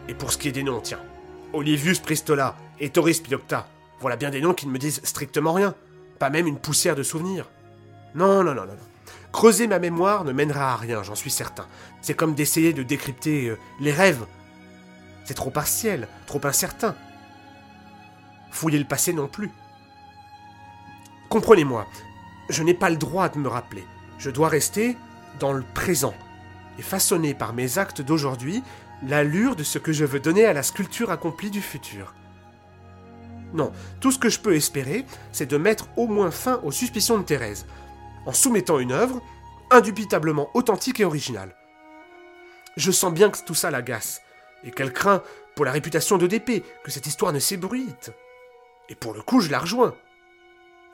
Et 0.08 0.14
pour 0.14 0.32
ce 0.32 0.38
qui 0.38 0.48
est 0.48 0.52
des 0.52 0.62
noms, 0.62 0.80
tiens. 0.80 1.00
Olivius 1.52 2.00
Pristola 2.00 2.56
et 2.80 2.88
Toris 2.88 3.20
Piocta. 3.20 3.68
Voilà 4.00 4.16
bien 4.16 4.30
des 4.30 4.40
noms 4.40 4.54
qui 4.54 4.66
ne 4.66 4.72
me 4.72 4.78
disent 4.78 5.00
strictement 5.04 5.52
rien. 5.52 5.74
Pas 6.18 6.30
même 6.30 6.46
une 6.46 6.58
poussière 6.58 6.96
de 6.96 7.02
souvenirs. 7.02 7.48
Non, 8.18 8.42
non, 8.42 8.52
non, 8.52 8.66
non. 8.66 8.76
Creuser 9.32 9.68
ma 9.68 9.78
mémoire 9.78 10.24
ne 10.24 10.32
mènera 10.32 10.72
à 10.72 10.76
rien, 10.76 11.04
j'en 11.04 11.14
suis 11.14 11.30
certain. 11.30 11.66
C'est 12.02 12.14
comme 12.14 12.34
d'essayer 12.34 12.72
de 12.72 12.82
décrypter 12.82 13.46
euh, 13.46 13.58
les 13.78 13.92
rêves. 13.92 14.26
C'est 15.24 15.34
trop 15.34 15.50
partiel, 15.50 16.08
trop 16.26 16.40
incertain. 16.44 16.96
Fouiller 18.50 18.80
le 18.80 18.86
passé 18.86 19.12
non 19.12 19.28
plus. 19.28 19.52
Comprenez-moi, 21.28 21.86
je 22.48 22.64
n'ai 22.64 22.74
pas 22.74 22.90
le 22.90 22.96
droit 22.96 23.28
de 23.28 23.38
me 23.38 23.46
rappeler. 23.46 23.84
Je 24.18 24.30
dois 24.30 24.48
rester 24.48 24.96
dans 25.38 25.52
le 25.52 25.64
présent 25.74 26.14
et 26.76 26.82
façonner 26.82 27.34
par 27.34 27.52
mes 27.52 27.78
actes 27.78 28.02
d'aujourd'hui 28.02 28.64
l'allure 29.06 29.54
de 29.54 29.62
ce 29.62 29.78
que 29.78 29.92
je 29.92 30.04
veux 30.04 30.18
donner 30.18 30.44
à 30.44 30.52
la 30.52 30.64
sculpture 30.64 31.12
accomplie 31.12 31.50
du 31.50 31.60
futur. 31.60 32.14
Non, 33.52 33.70
tout 34.00 34.10
ce 34.10 34.18
que 34.18 34.28
je 34.28 34.40
peux 34.40 34.56
espérer, 34.56 35.06
c'est 35.30 35.48
de 35.48 35.56
mettre 35.56 35.88
au 35.96 36.08
moins 36.08 36.32
fin 36.32 36.60
aux 36.64 36.72
suspicions 36.72 37.18
de 37.18 37.22
Thérèse, 37.22 37.64
en 38.28 38.32
soumettant 38.34 38.78
une 38.78 38.92
œuvre 38.92 39.22
indubitablement 39.70 40.50
authentique 40.52 41.00
et 41.00 41.04
originale. 41.06 41.56
Je 42.76 42.92
sens 42.92 43.10
bien 43.10 43.30
que 43.30 43.38
tout 43.42 43.54
ça 43.54 43.70
l'agace, 43.70 44.20
et 44.64 44.70
qu'elle 44.70 44.92
craint 44.92 45.22
pour 45.56 45.64
la 45.64 45.72
réputation 45.72 46.18
de 46.18 46.26
d'épée 46.26 46.62
que 46.84 46.90
cette 46.90 47.06
histoire 47.06 47.32
ne 47.32 47.38
s'ébruite. 47.38 48.12
Et 48.90 48.94
pour 48.94 49.14
le 49.14 49.22
coup, 49.22 49.40
je 49.40 49.50
la 49.50 49.58
rejoins. 49.58 49.94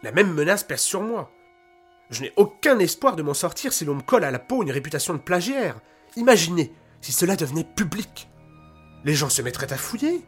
La 0.05 0.12
même 0.12 0.33
menace 0.33 0.62
pèse 0.62 0.81
sur 0.81 1.03
moi. 1.03 1.33
Je 2.09 2.23
n'ai 2.23 2.33
aucun 2.37 2.79
espoir 2.79 3.17
de 3.17 3.25
m'en 3.25 3.35
sortir 3.35 3.73
si 3.73 3.85
l'on 3.85 3.97
me 3.97 4.03
colle 4.03 4.25
à 4.25 4.31
la 4.31 4.38
peau 4.38 4.62
une 4.62 4.71
réputation 4.71 5.12
de 5.12 5.19
plagiaire. 5.19 5.81
Imaginez 6.14 6.73
si 7.00 7.11
cela 7.11 7.35
devenait 7.35 7.64
public. 7.64 8.29
Les 9.05 9.14
gens 9.14 9.29
se 9.29 9.43
mettraient 9.43 9.73
à 9.73 9.76
fouiller. 9.76 10.25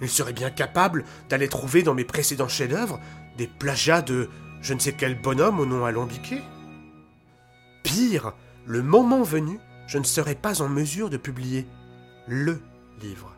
Ils 0.00 0.08
seraient 0.08 0.32
bien 0.32 0.50
capables 0.50 1.04
d'aller 1.28 1.48
trouver 1.48 1.82
dans 1.82 1.94
mes 1.94 2.04
précédents 2.04 2.48
chefs-d'œuvre 2.48 3.00
des 3.36 3.48
plagiats 3.48 4.02
de 4.02 4.30
je 4.60 4.74
ne 4.74 4.78
sais 4.78 4.92
quel 4.92 5.20
bonhomme 5.20 5.60
au 5.60 5.66
nom 5.66 5.84
alambiqué. 5.84 6.42
Pire, 7.82 8.34
le 8.66 8.82
moment 8.82 9.22
venu, 9.22 9.58
je 9.86 9.98
ne 9.98 10.04
serais 10.04 10.34
pas 10.34 10.62
en 10.62 10.68
mesure 10.68 11.10
de 11.10 11.16
publier 11.16 11.66
le 12.26 12.60
livre. 13.00 13.34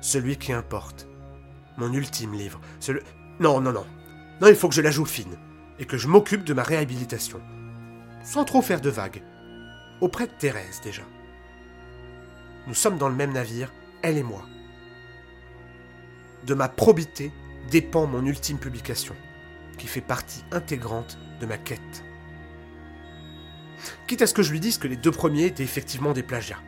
Celui 0.00 0.36
qui 0.36 0.52
importe. 0.52 1.06
Mon 1.76 1.92
ultime 1.92 2.34
livre. 2.34 2.60
Non, 3.40 3.60
non, 3.60 3.72
non. 3.72 3.86
Non, 4.40 4.48
il 4.48 4.56
faut 4.56 4.68
que 4.68 4.74
je 4.74 4.82
la 4.82 4.90
joue 4.90 5.04
fine 5.04 5.38
et 5.78 5.84
que 5.84 5.96
je 5.96 6.08
m'occupe 6.08 6.44
de 6.44 6.54
ma 6.54 6.62
réhabilitation. 6.62 7.40
Sans 8.22 8.44
trop 8.44 8.62
faire 8.62 8.80
de 8.80 8.90
vagues. 8.90 9.22
Auprès 10.00 10.26
de 10.26 10.32
Thérèse 10.32 10.80
déjà. 10.82 11.02
Nous 12.66 12.74
sommes 12.74 12.98
dans 12.98 13.08
le 13.08 13.14
même 13.14 13.32
navire, 13.32 13.72
elle 14.02 14.18
et 14.18 14.22
moi. 14.22 14.42
De 16.46 16.54
ma 16.54 16.68
probité 16.68 17.32
dépend 17.70 18.06
mon 18.06 18.24
ultime 18.24 18.58
publication, 18.58 19.14
qui 19.78 19.86
fait 19.86 20.00
partie 20.00 20.44
intégrante 20.52 21.18
de 21.40 21.46
ma 21.46 21.58
quête. 21.58 22.04
Quitte 24.06 24.22
à 24.22 24.26
ce 24.26 24.34
que 24.34 24.42
je 24.42 24.52
lui 24.52 24.60
dise 24.60 24.78
que 24.78 24.88
les 24.88 24.96
deux 24.96 25.10
premiers 25.10 25.46
étaient 25.46 25.62
effectivement 25.62 26.12
des 26.12 26.22
plagiats. 26.22 26.60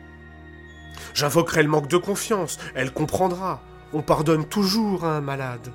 J'invoquerai 1.13 1.63
le 1.63 1.69
manque 1.69 1.87
de 1.87 1.97
confiance, 1.97 2.57
elle 2.73 2.91
comprendra. 2.91 3.61
On 3.93 4.01
pardonne 4.01 4.45
toujours 4.45 5.05
à 5.05 5.15
un 5.15 5.21
malade 5.21 5.71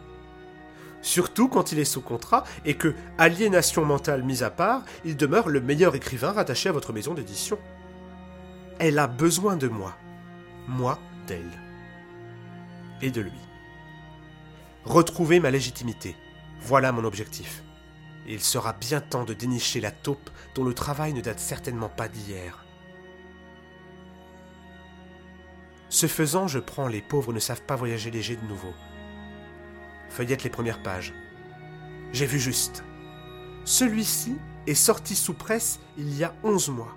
surtout 1.02 1.49
quand 1.49 1.72
il 1.72 1.78
est 1.78 1.84
sous 1.84 2.00
contrat 2.00 2.44
et 2.64 2.75
que, 2.75 2.94
aliénation 3.18 3.84
mentale 3.84 4.22
mise 4.22 4.42
à 4.42 4.50
part, 4.50 4.82
il 5.04 5.16
demeure 5.16 5.49
le 5.49 5.60
meilleur 5.60 5.94
écrivain 5.94 6.32
rattaché 6.32 6.68
à 6.68 6.72
votre 6.72 6.92
maison 6.92 7.14
d'édition. 7.14 7.58
Elle 8.78 8.99
a 8.99 9.06
besoin 9.06 9.56
de 9.56 9.68
moi, 9.68 9.96
moi 10.68 10.99
d'elle, 11.26 11.58
et 13.02 13.10
de 13.10 13.20
lui. 13.20 13.30
Retrouver 14.84 15.40
ma 15.40 15.50
légitimité, 15.50 16.16
voilà 16.61 16.93
mon 16.93 17.05
objectif. 17.05 17.62
Il 18.26 18.40
sera 18.40 18.73
bien 18.73 19.00
temps 19.00 19.25
de 19.25 19.35
dénicher 19.35 19.81
la 19.81 19.90
taupe 19.90 20.31
dont 20.55 20.64
le 20.64 20.75
travail 20.75 21.12
ne 21.12 21.21
date 21.21 21.40
certainement 21.40 21.88
pas 21.88 22.09
d'hier. 22.09 22.64
Ce 25.88 26.07
faisant, 26.07 26.47
je 26.47 26.61
prends 26.61 26.87
Les 26.87 27.02
pauvres 27.02 27.33
ne 27.33 27.40
savent 27.40 27.62
pas 27.62 27.76
voyager 27.76 28.11
léger 28.11 28.37
de 28.37 28.47
nouveau 28.47 28.73
feuillette 30.11 30.43
les 30.45 30.50
premières 30.50 30.83
pages. 30.83 31.14
J'ai 32.12 32.26
vu 32.26 32.38
juste. 32.38 32.85
Celui-ci 33.64 34.37
est 34.67 34.75
sorti 34.75 35.14
sous 35.14 35.35
presse 35.35 35.81
il 35.97 36.14
y 36.17 36.25
a 36.25 36.35
11 36.43 36.69
mois. 36.71 36.97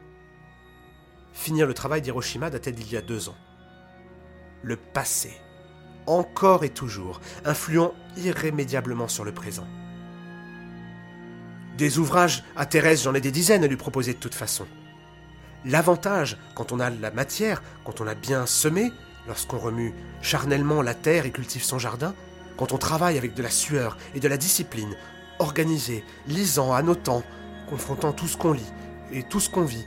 Finir 1.32 1.67
le 1.67 1.74
travail 1.74 2.01
d'Hiroshima 2.01 2.50
datait 2.50 2.72
d'il 2.72 2.91
y 2.91 2.98
a 2.98 3.01
deux 3.01 3.29
ans. 3.29 3.38
Le 4.62 4.75
passé, 4.75 5.34
encore 6.07 6.63
et 6.63 6.69
toujours, 6.69 7.22
influant 7.45 7.93
irrémédiablement 8.17 9.07
sur 9.07 9.24
le 9.24 9.31
présent. 9.31 9.67
Des 11.77 11.98
ouvrages 11.98 12.43
à 12.55 12.65
Thérèse, 12.65 13.03
j'en 13.03 13.15
ai 13.15 13.22
des 13.22 13.31
dizaines 13.31 13.63
à 13.63 13.67
lui 13.67 13.77
proposer 13.77 14.13
de 14.13 14.19
toute 14.19 14.36
façon. 14.36 14.67
L'avantage, 15.65 16.38
quand 16.55 16.72
on 16.72 16.79
a 16.79 16.89
la 16.89 17.12
matière, 17.12 17.63
quand 17.83 18.01
on 18.01 18.07
a 18.07 18.15
bien 18.15 18.45
semé, 18.45 18.91
lorsqu'on 19.27 19.57
remue 19.57 19.93
charnellement 20.22 20.81
la 20.81 20.93
terre 20.93 21.25
et 21.25 21.31
cultive 21.31 21.63
son 21.63 21.79
jardin, 21.79 22.13
quand 22.57 22.74
on 22.74 22.77
travaille 22.77 23.17
avec 23.17 23.33
de 23.33 23.41
la 23.41 23.50
sueur 23.50 23.98
et 24.13 24.19
de 24.19 24.27
la 24.27 24.38
discipline, 24.38 24.95
organisé, 25.39 26.03
lisant, 26.27 26.74
annotant, 26.74 27.24
confrontant 27.69 28.13
tout 28.13 28.27
ce 28.27 28.38
qu'on 28.38 28.53
lit 28.53 28.72
et 29.12 29.24
tout 29.24 29.39
ce 29.39 29.50
qu'on 29.50 29.63
vit, 29.63 29.86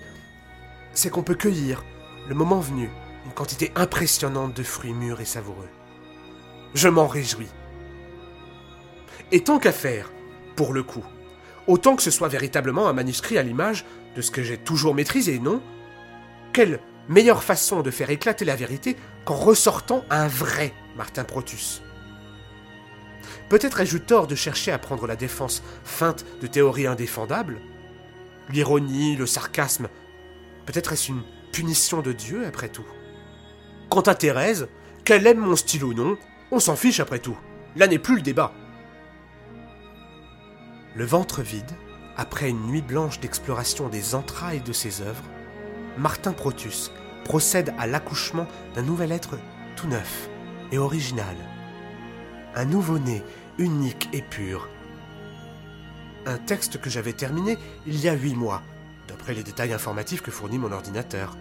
c'est 0.92 1.10
qu'on 1.10 1.22
peut 1.22 1.34
cueillir, 1.34 1.84
le 2.28 2.34
moment 2.34 2.58
venu, 2.58 2.90
une 3.26 3.32
quantité 3.32 3.70
impressionnante 3.76 4.54
de 4.54 4.62
fruits 4.62 4.94
mûrs 4.94 5.20
et 5.20 5.24
savoureux. 5.24 5.68
Je 6.74 6.88
m'en 6.88 7.06
réjouis. 7.06 7.48
Et 9.32 9.42
tant 9.42 9.58
qu'à 9.58 9.72
faire, 9.72 10.12
pour 10.54 10.72
le 10.72 10.82
coup, 10.82 11.04
autant 11.66 11.96
que 11.96 12.02
ce 12.02 12.10
soit 12.10 12.28
véritablement 12.28 12.88
un 12.88 12.92
manuscrit 12.92 13.38
à 13.38 13.42
l'image 13.42 13.84
de 14.14 14.22
ce 14.22 14.30
que 14.30 14.42
j'ai 14.42 14.58
toujours 14.58 14.94
maîtrisé, 14.94 15.38
non? 15.38 15.62
Quelle 16.52 16.80
meilleure 17.08 17.42
façon 17.42 17.82
de 17.82 17.90
faire 17.90 18.10
éclater 18.10 18.44
la 18.44 18.56
vérité 18.56 18.96
qu'en 19.24 19.34
ressortant 19.34 20.04
un 20.10 20.28
vrai 20.28 20.72
Martin 20.96 21.24
Protus? 21.24 21.82
Peut-être 23.48 23.80
ai-je 23.80 23.96
eu 23.96 24.00
tort 24.00 24.26
de 24.26 24.34
chercher 24.34 24.72
à 24.72 24.78
prendre 24.78 25.06
la 25.06 25.16
défense 25.16 25.62
feinte 25.84 26.24
de 26.40 26.46
théories 26.46 26.86
indéfendables? 26.86 27.60
L'ironie, 28.48 29.16
le 29.16 29.26
sarcasme, 29.26 29.88
peut-être 30.66 30.92
est-ce 30.92 31.10
une 31.10 31.22
punition 31.52 32.00
de 32.00 32.12
Dieu 32.12 32.46
après 32.46 32.68
tout? 32.68 32.86
Quant 33.88 34.00
à 34.02 34.14
Thérèse, 34.14 34.68
qu'elle 35.04 35.26
aime 35.26 35.38
mon 35.38 35.56
style 35.56 35.84
ou 35.84 35.94
non, 35.94 36.16
on 36.50 36.60
s'en 36.60 36.76
fiche 36.76 37.00
après 37.00 37.18
tout. 37.18 37.38
Là 37.76 37.86
n'est 37.86 37.98
plus 37.98 38.16
le 38.16 38.22
débat. 38.22 38.52
Le 40.94 41.04
ventre 41.04 41.42
vide, 41.42 41.70
après 42.16 42.48
une 42.48 42.66
nuit 42.66 42.82
blanche 42.82 43.20
d'exploration 43.20 43.88
des 43.88 44.14
entrailles 44.14 44.62
de 44.62 44.72
ses 44.72 45.02
œuvres, 45.02 45.24
Martin 45.98 46.32
Protus 46.32 46.90
procède 47.24 47.74
à 47.78 47.86
l'accouchement 47.86 48.46
d'un 48.74 48.82
nouvel 48.82 49.12
être 49.12 49.38
tout 49.76 49.88
neuf 49.88 50.28
et 50.72 50.78
original 50.78 51.36
un 52.56 52.64
nouveau-né, 52.64 53.22
unique 53.58 54.08
et 54.14 54.22
pur. 54.22 54.68
Un 56.24 56.38
texte 56.38 56.80
que 56.80 56.90
j'avais 56.90 57.12
terminé 57.12 57.58
il 57.86 58.00
y 58.00 58.08
a 58.08 58.14
huit 58.14 58.34
mois, 58.34 58.62
d'après 59.06 59.34
les 59.34 59.42
détails 59.42 59.74
informatifs 59.74 60.22
que 60.22 60.30
fournit 60.30 60.58
mon 60.58 60.72
ordinateur. 60.72 61.36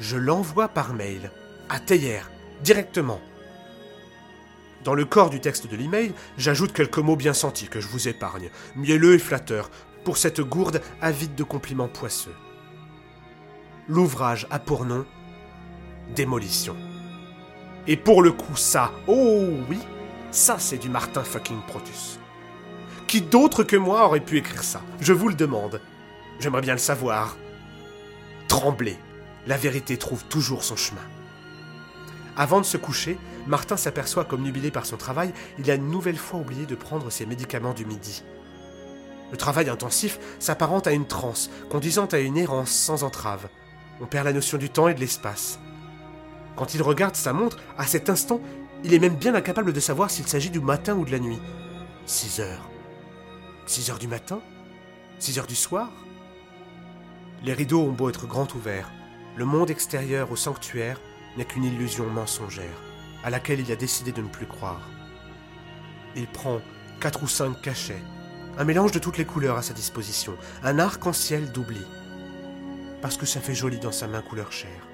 Je 0.00 0.16
l'envoie 0.16 0.68
par 0.68 0.92
mail, 0.92 1.30
à 1.68 1.78
Théier, 1.78 2.22
directement. 2.64 3.20
Dans 4.84 4.94
le 4.94 5.04
corps 5.04 5.30
du 5.30 5.40
texte 5.40 5.68
de 5.68 5.76
l'email, 5.76 6.12
j'ajoute 6.36 6.72
quelques 6.72 6.98
mots 6.98 7.16
bien 7.16 7.34
sentis 7.34 7.68
que 7.68 7.80
je 7.80 7.86
vous 7.86 8.08
épargne, 8.08 8.50
mielleux 8.74 9.14
et 9.14 9.18
flatteurs, 9.18 9.70
pour 10.04 10.16
cette 10.16 10.40
gourde 10.40 10.82
avide 11.00 11.36
de 11.36 11.44
compliments 11.44 11.88
poisseux. 11.88 12.34
L'ouvrage 13.88 14.46
a 14.50 14.58
pour 14.58 14.84
nom 14.84 15.06
Démolition. 16.16 16.76
Et 17.86 17.96
pour 17.96 18.22
le 18.22 18.32
coup, 18.32 18.56
ça, 18.56 18.92
oh 19.06 19.46
oui, 19.68 19.78
ça 20.32 20.56
c'est 20.58 20.78
du 20.78 20.88
Martin 20.88 21.22
fucking 21.22 21.60
Protus. 21.68 22.18
Qui 23.06 23.20
d'autre 23.20 23.62
que 23.62 23.76
moi 23.76 24.04
aurait 24.04 24.20
pu 24.20 24.38
écrire 24.38 24.64
ça? 24.64 24.80
Je 25.00 25.12
vous 25.12 25.28
le 25.28 25.34
demande. 25.34 25.80
J'aimerais 26.40 26.62
bien 26.62 26.72
le 26.72 26.78
savoir. 26.78 27.36
Tremblez. 28.48 28.96
La 29.46 29.56
vérité 29.56 29.96
trouve 29.96 30.24
toujours 30.24 30.64
son 30.64 30.76
chemin. 30.76 31.02
Avant 32.36 32.60
de 32.60 32.66
se 32.66 32.76
coucher, 32.76 33.18
Martin 33.46 33.76
s'aperçoit 33.76 34.24
qu'obnubilé 34.24 34.70
par 34.70 34.86
son 34.86 34.96
travail, 34.96 35.32
il 35.58 35.70
a 35.70 35.74
une 35.74 35.90
nouvelle 35.90 36.16
fois 36.16 36.40
oublié 36.40 36.66
de 36.66 36.74
prendre 36.74 37.10
ses 37.10 37.26
médicaments 37.26 37.74
du 37.74 37.84
midi. 37.84 38.22
Le 39.30 39.36
travail 39.36 39.68
intensif 39.68 40.18
s'apparente 40.38 40.86
à 40.86 40.92
une 40.92 41.06
transe, 41.06 41.50
conduisant 41.70 42.06
à 42.06 42.18
une 42.18 42.36
errance 42.36 42.70
sans 42.70 43.02
entrave. 43.02 43.48
On 44.00 44.06
perd 44.06 44.26
la 44.26 44.32
notion 44.32 44.58
du 44.58 44.70
temps 44.70 44.88
et 44.88 44.94
de 44.94 45.00
l'espace. 45.00 45.58
Quand 46.56 46.74
il 46.74 46.82
regarde 46.82 47.16
sa 47.16 47.32
montre, 47.32 47.58
à 47.78 47.86
cet 47.86 48.10
instant, 48.10 48.40
il 48.84 48.94
est 48.94 48.98
même 48.98 49.16
bien 49.16 49.34
incapable 49.34 49.72
de 49.72 49.80
savoir 49.80 50.10
s'il 50.10 50.28
s'agit 50.28 50.50
du 50.50 50.60
matin 50.60 50.94
ou 50.94 51.04
de 51.04 51.12
la 51.12 51.18
nuit. 51.18 51.40
6 52.06 52.40
heures. 52.40 52.68
6 53.66 53.90
heures 53.90 53.98
du 53.98 54.08
matin? 54.08 54.40
6 55.18 55.38
heures 55.38 55.46
du 55.46 55.56
soir? 55.56 55.90
Les 57.42 57.54
rideaux 57.54 57.80
ont 57.80 57.92
beau 57.92 58.08
être 58.08 58.26
grands 58.26 58.48
ouverts, 58.54 58.90
le 59.36 59.44
monde 59.44 59.70
extérieur 59.70 60.30
au 60.30 60.36
sanctuaire 60.36 61.00
n'est 61.36 61.44
qu'une 61.44 61.64
illusion 61.64 62.06
mensongère, 62.06 62.82
à 63.24 63.30
laquelle 63.30 63.60
il 63.60 63.72
a 63.72 63.76
décidé 63.76 64.12
de 64.12 64.22
ne 64.22 64.28
plus 64.28 64.46
croire. 64.46 64.88
Il 66.16 66.26
prend 66.26 66.60
quatre 67.00 67.22
ou 67.22 67.28
cinq 67.28 67.60
cachets, 67.62 68.02
un 68.58 68.64
mélange 68.64 68.92
de 68.92 68.98
toutes 68.98 69.18
les 69.18 69.24
couleurs 69.24 69.56
à 69.56 69.62
sa 69.62 69.74
disposition, 69.74 70.36
un 70.62 70.78
arc-en-ciel 70.78 71.52
d'oubli, 71.52 71.84
parce 73.00 73.16
que 73.16 73.26
ça 73.26 73.40
fait 73.40 73.54
joli 73.54 73.78
dans 73.78 73.92
sa 73.92 74.06
main 74.06 74.22
couleur 74.22 74.52
chair. 74.52 74.88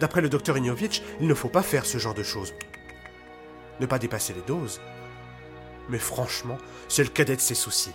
D'après 0.00 0.22
le 0.22 0.30
docteur 0.30 0.56
Ignovitch, 0.56 1.02
il 1.20 1.26
ne 1.26 1.34
faut 1.34 1.48
pas 1.48 1.62
faire 1.62 1.84
ce 1.84 1.98
genre 1.98 2.14
de 2.14 2.22
choses. 2.22 2.54
Ne 3.80 3.86
pas 3.86 3.98
dépasser 3.98 4.32
les 4.32 4.40
doses. 4.42 4.80
Mais 5.90 5.98
franchement, 5.98 6.56
c'est 6.88 7.02
le 7.02 7.10
cadet 7.10 7.36
de 7.36 7.40
ses 7.40 7.54
soucis. 7.54 7.92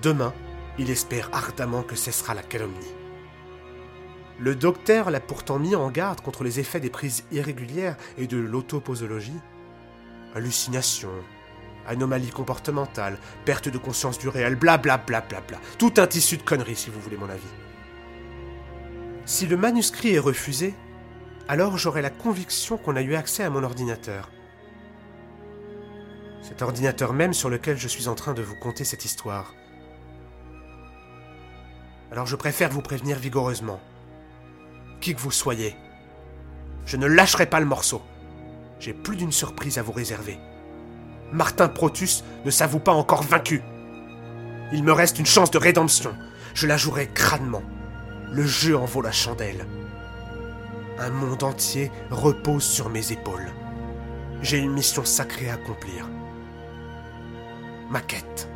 Demain, 0.00 0.32
il 0.78 0.90
espère 0.90 1.30
ardemment 1.32 1.82
que 1.82 1.96
cessera 1.96 2.34
la 2.34 2.42
calomnie. 2.42 2.94
Le 4.40 4.56
docteur 4.56 5.10
l'a 5.10 5.20
pourtant 5.20 5.60
mis 5.60 5.76
en 5.76 5.90
garde 5.90 6.20
contre 6.20 6.42
les 6.42 6.58
effets 6.58 6.80
des 6.80 6.90
prises 6.90 7.24
irrégulières 7.30 7.96
et 8.18 8.26
de 8.26 8.36
l'autoposologie. 8.36 9.40
Hallucinations, 10.34 11.22
anomalies 11.86 12.30
comportementales, 12.30 13.18
perte 13.44 13.68
de 13.68 13.78
conscience 13.78 14.18
du 14.18 14.28
réel, 14.28 14.56
bla 14.56 14.76
bla 14.76 14.98
bla 14.98 15.20
bla 15.20 15.40
bla. 15.40 15.58
Tout 15.78 15.94
un 15.98 16.08
tissu 16.08 16.36
de 16.36 16.42
conneries, 16.42 16.74
si 16.74 16.90
vous 16.90 17.00
voulez 17.00 17.16
mon 17.16 17.30
avis. 17.30 17.42
Si 19.24 19.46
le 19.46 19.56
manuscrit 19.56 20.14
est 20.14 20.18
refusé, 20.18 20.74
alors 21.46 21.78
j'aurai 21.78 22.02
la 22.02 22.10
conviction 22.10 22.76
qu'on 22.76 22.96
a 22.96 23.02
eu 23.02 23.14
accès 23.14 23.44
à 23.44 23.50
mon 23.50 23.62
ordinateur. 23.62 24.30
Cet 26.42 26.60
ordinateur 26.60 27.12
même 27.12 27.34
sur 27.34 27.50
lequel 27.50 27.78
je 27.78 27.88
suis 27.88 28.08
en 28.08 28.16
train 28.16 28.34
de 28.34 28.42
vous 28.42 28.56
conter 28.56 28.84
cette 28.84 29.04
histoire. 29.04 29.54
Alors 32.10 32.26
je 32.26 32.36
préfère 32.36 32.70
vous 32.70 32.82
prévenir 32.82 33.18
vigoureusement 33.18 33.80
qui 35.04 35.14
que 35.14 35.20
vous 35.20 35.30
soyez. 35.30 35.76
Je 36.86 36.96
ne 36.96 37.06
lâcherai 37.06 37.44
pas 37.44 37.60
le 37.60 37.66
morceau. 37.66 38.00
J'ai 38.80 38.94
plus 38.94 39.16
d'une 39.16 39.32
surprise 39.32 39.76
à 39.76 39.82
vous 39.82 39.92
réserver. 39.92 40.38
Martin 41.30 41.68
Protus 41.68 42.24
ne 42.46 42.50
s'avoue 42.50 42.78
pas 42.78 42.92
encore 42.92 43.22
vaincu. 43.22 43.62
Il 44.72 44.82
me 44.82 44.92
reste 44.92 45.18
une 45.18 45.26
chance 45.26 45.50
de 45.50 45.58
rédemption. 45.58 46.16
Je 46.54 46.66
la 46.66 46.78
jouerai 46.78 47.08
crânement. 47.08 47.62
Le 48.32 48.46
jeu 48.46 48.78
en 48.78 48.86
vaut 48.86 49.02
la 49.02 49.12
chandelle. 49.12 49.66
Un 50.98 51.10
monde 51.10 51.42
entier 51.42 51.90
repose 52.10 52.64
sur 52.64 52.88
mes 52.88 53.12
épaules. 53.12 53.52
J'ai 54.40 54.58
une 54.58 54.72
mission 54.72 55.04
sacrée 55.04 55.50
à 55.50 55.54
accomplir. 55.54 56.08
Ma 57.90 58.00
quête. 58.00 58.48